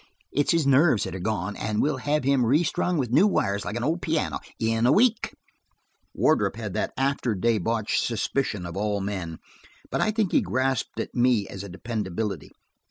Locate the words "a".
4.87-4.91, 11.63-11.69